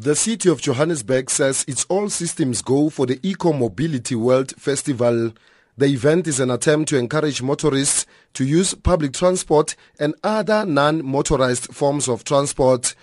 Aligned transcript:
The 0.00 0.14
city 0.14 0.48
of 0.48 0.60
Johannesburg 0.60 1.28
says 1.28 1.64
it's 1.66 1.84
all 1.86 2.08
systems 2.08 2.62
go 2.62 2.88
for 2.88 3.04
the 3.04 3.18
Eco 3.20 3.52
Mobility 3.52 4.14
World 4.14 4.54
Festival. 4.56 5.32
The 5.76 5.86
event 5.86 6.28
is 6.28 6.38
an 6.38 6.52
attempt 6.52 6.90
to 6.90 6.96
encourage 6.96 7.42
motorists 7.42 8.06
to 8.34 8.44
use 8.44 8.74
public 8.74 9.12
transport 9.12 9.74
and 9.98 10.14
other 10.22 10.64
non-motorized 10.64 11.74
forms 11.74 12.08
of 12.08 12.22
transport. 12.22 12.94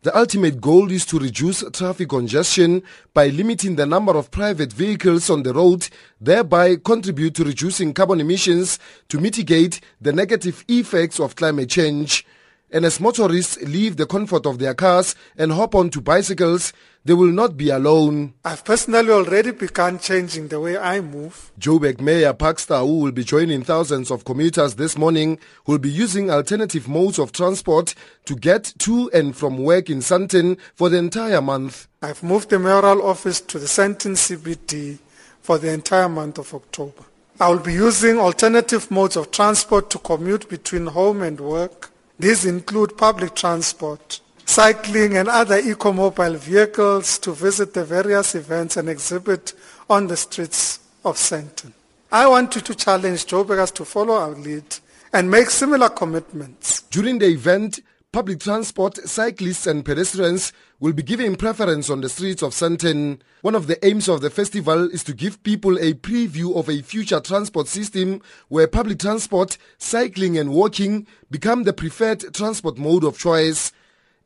The 0.00 0.16
ultimate 0.16 0.58
goal 0.58 0.90
is 0.90 1.04
to 1.06 1.18
reduce 1.18 1.62
traffic 1.70 2.08
congestion 2.08 2.82
by 3.12 3.28
limiting 3.28 3.76
the 3.76 3.84
number 3.84 4.16
of 4.16 4.30
private 4.30 4.72
vehicles 4.72 5.28
on 5.28 5.42
the 5.42 5.52
road, 5.52 5.86
thereby 6.18 6.76
contribute 6.76 7.34
to 7.34 7.44
reducing 7.44 7.92
carbon 7.92 8.22
emissions 8.22 8.78
to 9.10 9.20
mitigate 9.20 9.82
the 10.00 10.14
negative 10.14 10.64
effects 10.66 11.20
of 11.20 11.36
climate 11.36 11.68
change. 11.68 12.24
And 12.70 12.84
as 12.84 13.00
motorists 13.00 13.60
leave 13.62 13.96
the 13.96 14.06
comfort 14.06 14.44
of 14.44 14.58
their 14.58 14.74
cars 14.74 15.14
and 15.36 15.52
hop 15.52 15.74
onto 15.74 16.00
bicycles, 16.00 16.72
they 17.04 17.14
will 17.14 17.32
not 17.32 17.56
be 17.56 17.70
alone. 17.70 18.34
I've 18.44 18.64
personally 18.64 19.10
already 19.10 19.52
begun 19.52 19.98
changing 19.98 20.48
the 20.48 20.60
way 20.60 20.76
I 20.76 21.00
move. 21.00 21.50
Joburg 21.58 22.02
Mayor 22.02 22.34
Parks 22.34 22.66
Tau, 22.66 22.84
who 22.84 22.98
will 22.98 23.12
be 23.12 23.24
joining 23.24 23.62
thousands 23.62 24.10
of 24.10 24.26
commuters 24.26 24.74
this 24.74 24.98
morning, 24.98 25.38
will 25.66 25.78
be 25.78 25.88
using 25.88 26.30
alternative 26.30 26.86
modes 26.86 27.18
of 27.18 27.32
transport 27.32 27.94
to 28.26 28.36
get 28.36 28.74
to 28.80 29.10
and 29.14 29.34
from 29.34 29.56
work 29.56 29.88
in 29.88 30.00
Sandton 30.00 30.58
for 30.74 30.90
the 30.90 30.98
entire 30.98 31.40
month. 31.40 31.88
I've 32.02 32.22
moved 32.22 32.50
the 32.50 32.58
mayoral 32.58 33.06
office 33.06 33.40
to 33.40 33.58
the 33.58 33.66
Sandton 33.66 34.12
CBD 34.12 34.98
for 35.40 35.56
the 35.56 35.72
entire 35.72 36.10
month 36.10 36.36
of 36.36 36.52
October. 36.52 37.04
I 37.40 37.48
will 37.48 37.60
be 37.60 37.72
using 37.72 38.18
alternative 38.18 38.90
modes 38.90 39.16
of 39.16 39.30
transport 39.30 39.88
to 39.90 39.98
commute 39.98 40.48
between 40.50 40.88
home 40.88 41.22
and 41.22 41.40
work. 41.40 41.90
These 42.18 42.46
include 42.46 42.96
public 42.96 43.34
transport, 43.34 44.20
cycling 44.44 45.16
and 45.16 45.28
other 45.28 45.58
eco-mobile 45.58 46.34
vehicles 46.34 47.18
to 47.20 47.32
visit 47.32 47.74
the 47.74 47.84
various 47.84 48.34
events 48.34 48.76
and 48.76 48.88
exhibit 48.88 49.52
on 49.88 50.08
the 50.08 50.16
streets 50.16 50.80
of 51.04 51.16
Sandton. 51.16 51.72
I 52.10 52.26
want 52.26 52.56
you 52.56 52.62
to 52.62 52.74
challenge 52.74 53.26
Joburgers 53.26 53.72
to 53.74 53.84
follow 53.84 54.14
our 54.14 54.30
lead 54.30 54.64
and 55.12 55.30
make 55.30 55.50
similar 55.50 55.90
commitments. 55.90 56.82
During 56.90 57.18
the 57.18 57.26
event, 57.26 57.80
public 58.10 58.40
transport, 58.40 58.96
cyclists 59.06 59.66
and 59.66 59.84
pedestrians 59.84 60.54
will 60.80 60.94
be 60.94 61.02
given 61.02 61.36
preference 61.36 61.90
on 61.90 62.00
the 62.00 62.08
streets 62.08 62.42
of 62.42 62.52
Sandton. 62.52 63.20
One 63.42 63.54
of 63.54 63.66
the 63.66 63.84
aims 63.84 64.08
of 64.08 64.22
the 64.22 64.30
festival 64.30 64.88
is 64.90 65.04
to 65.04 65.12
give 65.12 65.42
people 65.42 65.78
a 65.78 65.92
preview 65.92 66.56
of 66.56 66.70
a 66.70 66.80
future 66.80 67.20
transport 67.20 67.68
system 67.68 68.22
where 68.48 68.66
public 68.66 69.00
transport, 69.00 69.58
cycling 69.76 70.38
and 70.38 70.52
walking 70.54 71.06
become 71.30 71.64
the 71.64 71.74
preferred 71.74 72.32
transport 72.34 72.78
mode 72.78 73.04
of 73.04 73.18
choice. 73.18 73.72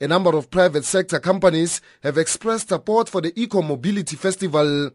A 0.01 0.07
number 0.07 0.37
of 0.37 0.51
private 0.51 0.85
sector 0.85 1.19
companies 1.19 1.81
have 2.05 2.19
expressed 2.19 2.69
support 2.69 3.09
for 3.09 3.21
the 3.21 3.33
Eco 3.41 3.63
Mobility 3.63 4.15
Festival. 4.15 4.93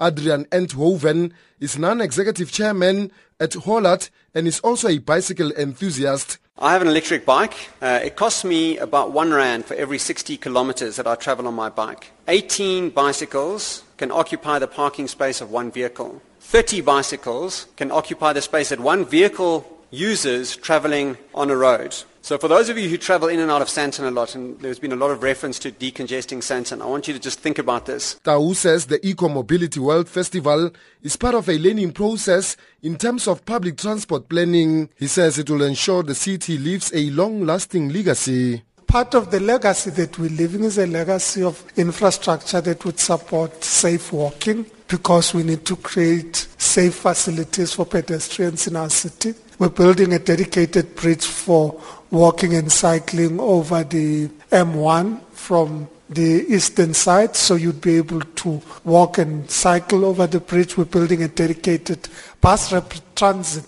Adrian 0.00 0.46
Enthoven 0.46 1.32
is 1.60 1.78
non-executive 1.78 2.50
chairman 2.50 3.12
at 3.38 3.52
Hollard 3.52 4.08
and 4.34 4.48
is 4.48 4.58
also 4.60 4.88
a 4.88 4.98
bicycle 4.98 5.52
enthusiast. 5.52 6.38
I 6.58 6.74
have 6.74 6.82
an 6.82 6.88
electric 6.88 7.24
bike. 7.24 7.70
Uh, 7.80 8.00
it 8.04 8.14
costs 8.14 8.44
me 8.44 8.76
about 8.76 9.10
one 9.10 9.32
rand 9.32 9.64
for 9.64 9.74
every 9.74 9.98
60 9.98 10.36
kilometers 10.36 10.94
that 10.94 11.06
I 11.06 11.14
travel 11.14 11.48
on 11.48 11.54
my 11.54 11.70
bike. 11.70 12.12
18 12.28 12.90
bicycles 12.90 13.82
can 13.96 14.12
occupy 14.12 14.58
the 14.58 14.68
parking 14.68 15.08
space 15.08 15.40
of 15.40 15.50
one 15.50 15.72
vehicle. 15.72 16.20
30 16.40 16.82
bicycles 16.82 17.66
can 17.76 17.90
occupy 17.90 18.34
the 18.34 18.42
space 18.42 18.68
that 18.68 18.80
one 18.80 19.04
vehicle 19.04 19.66
uses 19.90 20.54
traveling 20.54 21.16
on 21.34 21.50
a 21.50 21.56
road. 21.56 21.96
So 22.24 22.38
for 22.38 22.46
those 22.46 22.68
of 22.68 22.78
you 22.78 22.88
who 22.88 22.98
travel 22.98 23.28
in 23.28 23.40
and 23.40 23.50
out 23.50 23.62
of 23.62 23.68
Sandton 23.68 24.06
a 24.06 24.10
lot, 24.12 24.36
and 24.36 24.56
there's 24.60 24.78
been 24.78 24.92
a 24.92 24.96
lot 24.96 25.10
of 25.10 25.24
reference 25.24 25.58
to 25.58 25.72
decongesting 25.72 26.38
Sandton, 26.38 26.80
I 26.80 26.86
want 26.86 27.08
you 27.08 27.14
to 27.14 27.18
just 27.18 27.40
think 27.40 27.58
about 27.58 27.86
this. 27.86 28.14
Tau 28.22 28.52
says 28.52 28.86
the 28.86 29.04
Eco 29.04 29.28
Mobility 29.28 29.80
World 29.80 30.08
Festival 30.08 30.70
is 31.02 31.16
part 31.16 31.34
of 31.34 31.48
a 31.48 31.58
learning 31.58 31.90
process 31.90 32.56
in 32.80 32.94
terms 32.94 33.26
of 33.26 33.44
public 33.44 33.76
transport 33.76 34.28
planning. 34.28 34.88
He 34.94 35.08
says 35.08 35.36
it 35.36 35.50
will 35.50 35.64
ensure 35.64 36.04
the 36.04 36.14
city 36.14 36.58
leaves 36.58 36.92
a 36.94 37.10
long-lasting 37.10 37.88
legacy. 37.88 38.62
Part 38.86 39.16
of 39.16 39.32
the 39.32 39.40
legacy 39.40 39.90
that 39.90 40.16
we're 40.16 40.30
leaving 40.30 40.62
is 40.62 40.78
a 40.78 40.86
legacy 40.86 41.42
of 41.42 41.64
infrastructure 41.76 42.60
that 42.60 42.84
would 42.84 43.00
support 43.00 43.64
safe 43.64 44.12
walking 44.12 44.64
because 44.86 45.34
we 45.34 45.42
need 45.42 45.64
to 45.64 45.74
create 45.74 46.36
safe 46.56 46.94
facilities 46.94 47.72
for 47.72 47.84
pedestrians 47.84 48.68
in 48.68 48.76
our 48.76 48.90
city. 48.90 49.34
We're 49.58 49.68
building 49.68 50.12
a 50.12 50.18
dedicated 50.18 50.94
bridge 50.96 51.24
for 51.24 51.80
walking 52.10 52.54
and 52.54 52.70
cycling 52.70 53.40
over 53.40 53.84
the 53.84 54.28
M1 54.50 55.20
from 55.32 55.88
the 56.08 56.44
eastern 56.48 56.94
side, 56.94 57.34
so 57.36 57.54
you'd 57.54 57.80
be 57.80 57.96
able 57.96 58.20
to 58.20 58.60
walk 58.84 59.18
and 59.18 59.50
cycle 59.50 60.04
over 60.04 60.26
the 60.26 60.40
bridge. 60.40 60.76
We're 60.76 60.84
building 60.84 61.22
a 61.22 61.28
dedicated 61.28 62.08
bus 62.40 62.72
rapid 62.72 63.02
transit 63.16 63.64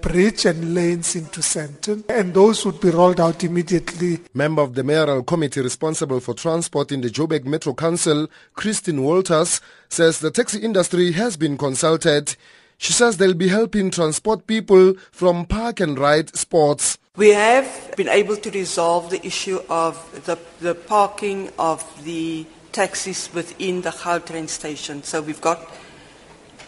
bridge 0.00 0.44
and 0.44 0.74
lanes 0.74 1.16
into 1.16 1.40
Sandton, 1.40 2.04
and 2.08 2.32
those 2.32 2.64
would 2.64 2.80
be 2.80 2.90
rolled 2.90 3.20
out 3.20 3.42
immediately. 3.42 4.20
Member 4.32 4.62
of 4.62 4.74
the 4.74 4.84
mayoral 4.84 5.22
committee 5.22 5.60
responsible 5.60 6.20
for 6.20 6.34
transport 6.34 6.92
in 6.92 7.00
the 7.00 7.10
Joburg 7.10 7.44
Metro 7.44 7.74
Council, 7.74 8.28
Christine 8.54 9.02
Walters, 9.02 9.60
says 9.88 10.20
the 10.20 10.30
taxi 10.30 10.60
industry 10.60 11.12
has 11.12 11.36
been 11.36 11.58
consulted. 11.58 12.36
She 12.78 12.92
says 12.92 13.16
they'll 13.16 13.34
be 13.34 13.48
helping 13.48 13.90
transport 13.90 14.46
people 14.46 14.94
from 15.10 15.46
park 15.46 15.80
and 15.80 15.98
ride 15.98 16.34
spots. 16.36 16.96
We 17.16 17.30
have 17.30 17.94
been 17.96 18.08
able 18.08 18.36
to 18.36 18.50
resolve 18.52 19.10
the 19.10 19.24
issue 19.26 19.60
of 19.68 19.96
the, 20.24 20.38
the 20.60 20.76
parking 20.76 21.50
of 21.58 21.82
the 22.04 22.46
taxis 22.70 23.34
within 23.34 23.82
the 23.82 23.90
Gautrain 23.90 24.48
station. 24.48 25.02
So 25.02 25.20
we've 25.20 25.40
got, 25.40 25.68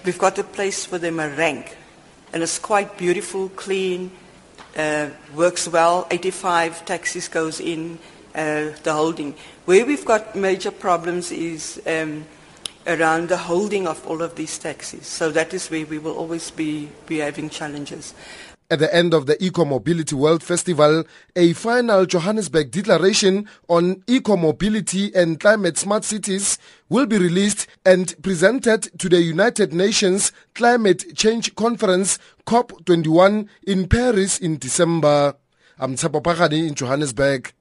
we've 0.04 0.18
got 0.18 0.36
a 0.40 0.44
place 0.44 0.84
for 0.84 0.98
them, 0.98 1.20
a 1.20 1.28
rank. 1.28 1.76
And 2.32 2.42
it's 2.42 2.58
quite 2.58 2.98
beautiful, 2.98 3.48
clean, 3.50 4.10
uh, 4.76 5.10
works 5.34 5.68
well. 5.68 6.08
85 6.10 6.84
taxis 6.84 7.28
goes 7.28 7.60
in 7.60 8.00
uh, 8.34 8.70
the 8.82 8.92
holding. 8.92 9.36
Where 9.64 9.86
we've 9.86 10.04
got 10.04 10.34
major 10.34 10.72
problems 10.72 11.30
is 11.30 11.80
um, 11.86 12.26
around 12.86 13.28
the 13.28 13.36
holding 13.36 13.86
of 13.86 14.06
all 14.06 14.22
of 14.22 14.34
these 14.34 14.58
taxis. 14.58 15.06
So 15.06 15.30
that 15.30 15.52
is 15.54 15.70
where 15.70 15.86
we 15.86 15.98
will 15.98 16.16
always 16.16 16.50
be, 16.50 16.88
be 17.06 17.18
having 17.18 17.50
challenges. 17.50 18.14
At 18.72 18.78
the 18.78 18.94
end 18.94 19.14
of 19.14 19.26
the 19.26 19.42
Eco 19.42 19.64
Mobility 19.64 20.14
World 20.14 20.44
Festival, 20.44 21.02
a 21.34 21.52
final 21.54 22.06
Johannesburg 22.06 22.70
declaration 22.70 23.48
on 23.66 24.04
eco 24.06 24.36
mobility 24.36 25.12
and 25.12 25.40
climate 25.40 25.76
smart 25.76 26.04
cities 26.04 26.56
will 26.88 27.06
be 27.06 27.18
released 27.18 27.66
and 27.84 28.14
presented 28.22 28.82
to 29.00 29.08
the 29.08 29.20
United 29.20 29.72
Nations 29.72 30.30
Climate 30.54 31.16
Change 31.16 31.52
Conference 31.56 32.20
COP21 32.46 33.48
in 33.66 33.88
Paris 33.88 34.38
in 34.38 34.56
December. 34.56 35.34
I'm 35.80 35.96
Tsapo 35.96 36.52
in 36.52 36.74
Johannesburg. 36.76 37.52